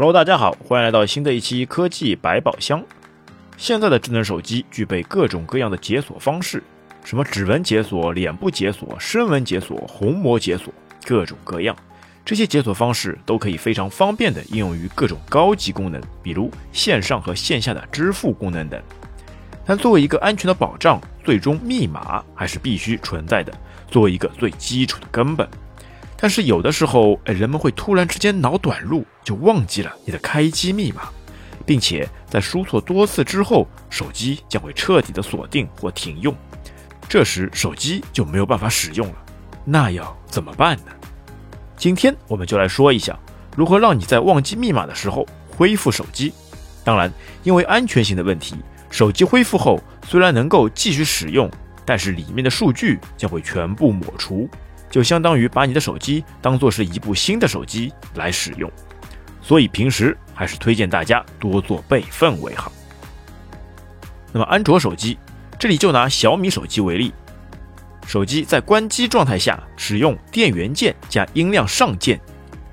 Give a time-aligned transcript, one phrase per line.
[0.00, 2.82] Hello，大家好，欢迎来到新的一期科技百宝箱。
[3.58, 6.62] 现在的智能手机具备各种各样的解锁方式，
[7.04, 10.72] 什么指纹解锁、脸部解锁、声纹解锁、虹膜解锁，
[11.04, 11.76] 各种各样。
[12.24, 18.82] 这些解锁方式都可以非常方便的应用于各种高级功能，比如线上和线下的支付功能等。
[19.66, 23.52] 但作为一个安全的保障，最终密码还是必须存在的，
[23.90, 25.46] 作为一个最基础的根本。
[26.20, 31.08] 但是有的时候，哎，人们会突然之间脑短路，就忘记了你的开机密码，
[31.64, 36.36] 并且在输错多次之后，手机将会彻底的锁定或停用，
[37.08, 39.14] 这时手机就没有办法使用了。
[39.64, 40.92] 那要怎么办呢？
[41.74, 43.18] 今天我们就来说一下，
[43.56, 46.34] 如何让你在忘记密码的时候恢复手机。
[46.84, 47.10] 当然，
[47.42, 48.56] 因为安全性的问题，
[48.90, 51.50] 手机恢复后虽然能够继续使用，
[51.86, 54.46] 但是里面的数据将会全部抹除。
[54.90, 58.70] 就相当于把你的手机当做是一部新的手机来使用，
[59.40, 62.72] 所以平时还是推荐大家多做备份为好。
[64.32, 65.16] 那么安卓手机，
[65.58, 67.14] 这里就拿小米手机为例，
[68.06, 72.20] 手机在关机状态下使用电源键加音量上键，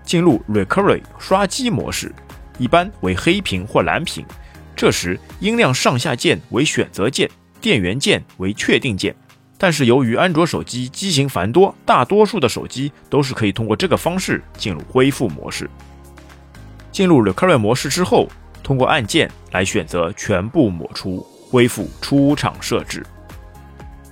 [0.03, 2.11] 进入 Recovery 刷机模式，
[2.57, 4.25] 一般为黑屏或蓝屏，
[4.75, 7.29] 这时音量上下键为选择键，
[7.61, 9.15] 电源键为确定键。
[9.57, 15.69] 但是由于安卓手机机型繁多，大多数的手机都是可以通过这个方式进入恢复模式。
[16.91, 18.27] 进入 Recovery 模式之后，
[18.61, 23.05] 通过按键来选择全部抹除，恢复出厂设置。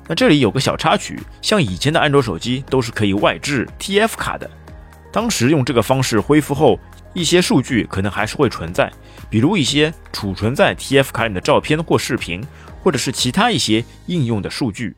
[0.08, 4.50] 那这里有个小插曲，像以前的安卓手机都是可以外置 TF 卡的，
[5.12, 6.80] 当时用这个方式恢复后，
[7.14, 8.92] 一些数据可能还是会存在，
[9.30, 12.44] 比如一些储存在 TF 卡里的照片或视频，
[12.82, 14.96] 或者是其他一些应用的数据。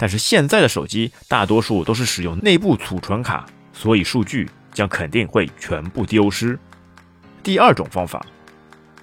[0.00, 6.58] 但是现在的手机大多数都是使用内部储存卡，所以数据将肯定会全部丢失。
[7.42, 8.24] 第二种方法，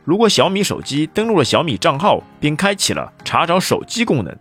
[0.03, 4.35] 如果小米手机登录了小米账号并开启了查找手机功能，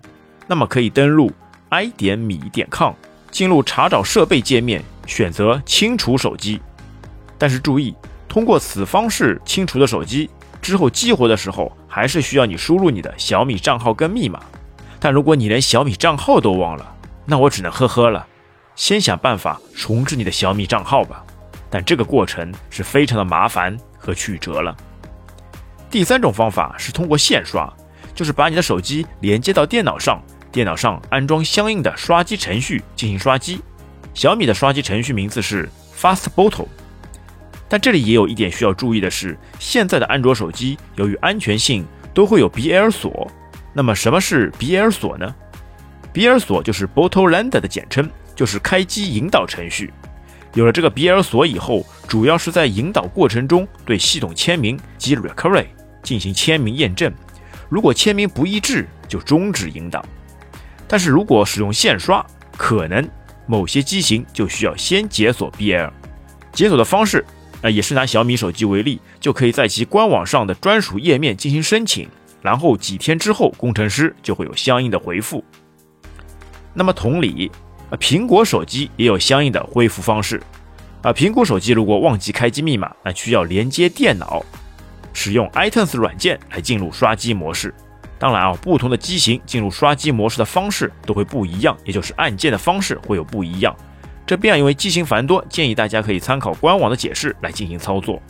[0.46, 1.30] 那么可以登录
[1.68, 2.94] i 点米点 com，
[3.30, 6.58] 进入查找设备界面，选择清除手机。
[7.36, 7.94] 但是注意，
[8.26, 10.30] 通过此方式清除的手机
[10.62, 14.40] 之后激活的时候，还是需要你输入你的小米账号跟密码。
[14.98, 18.26] 但如果你连小米账号都忘了，那我只能呵呵了。
[18.74, 21.24] 先想办法重置你的小米账号吧，
[21.70, 24.76] 但这个过程是非常的麻烦和曲折了。
[25.90, 27.72] 第三种方法是通过线刷，
[28.14, 33.60] 就是把你的手机连接到电脑上，电脑上安装相应的刷机程序进行刷机。
[34.12, 35.68] 小米的刷机程序名字是
[35.98, 36.66] Fastboot。
[37.68, 43.30] 但这里也有一点需要注意的是，现在的安卓手机由于安全性都会有 BL 锁。
[43.76, 45.34] 那么什么是 BL 锁呢
[46.14, 49.92] ？BL 锁就是 Bottle Lander 的简称，就是开机引导程序。
[50.54, 55.66] 有了这个 BL 锁以后，主要是在引导过程中对系统签名及 Recovery
[56.02, 57.12] 进行签名验证。
[57.68, 60.02] 如果签名不一致，就终止引导。
[60.88, 62.24] 但是如果使用线刷，
[62.56, 63.06] 可能
[63.44, 65.90] 某些机型就需要先解锁 BL。
[66.50, 67.22] 解锁的方式，
[67.60, 72.08] 呃，也是拿小米手机为例，就可以在其官网上的专属页面进行申请。
[72.42, 75.44] 然后几天之后，工程师就会有相应的回复。
[76.74, 77.50] 那么同理，
[77.90, 80.40] 啊，苹果手机也有相应的恢复方式。
[81.02, 84.44] 啊，苹果手机如果忘记开机密码，那需要连接电脑，
[85.12, 87.72] 使用 iTunes 软件来进入刷机模式。
[88.18, 93.74] 当然啊，不同的机型进入刷机模式的方式都会不一样，也就是按键的方式会有不一样。
[94.26, 98.20] 这边啊，因为机型繁多，建议大家可以参考官网的解释来进行操作。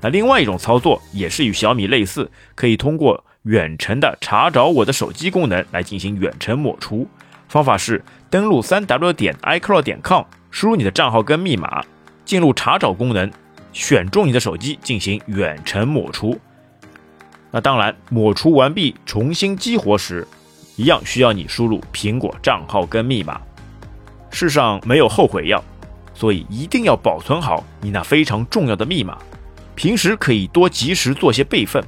[0.00, 3.22] 那另外一种操作也是与小米类似，可以通过。
[3.44, 7.08] 远程的查找我的手机功能来进行远程抹除，
[7.48, 11.82] 方法是登录三 w 点 icloud 点 com，输入你的账号跟密码，
[12.26, 13.30] 进入查找功能，
[13.72, 16.38] 选中你的手机进行远程抹除。
[17.50, 20.28] 那当然，抹除完毕重新激活时，
[20.76, 23.40] 一样需要你输入苹果账号跟密码。
[24.30, 25.64] 世上没有后悔药，
[26.12, 29.16] 所以一定要保存好你那非常重要的密码。
[29.74, 31.82] 平时可以多及时做些备份。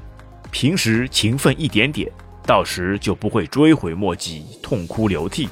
[0.53, 2.09] 平时勤奋一点点，
[2.47, 5.49] 到时就不会追悔莫及、痛哭流涕。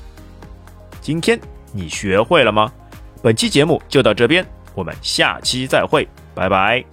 [1.01, 1.41] 今天
[1.73, 2.71] 你学会了吗？
[3.23, 6.85] 本期节目就到这边，我们下期再会，拜拜。